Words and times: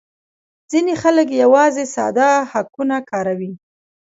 ځینې 0.71 0.93
خلک 1.01 1.27
یوازې 1.43 1.85
ساده 1.95 2.29
هکونه 2.51 2.97
کاروي 3.09 3.51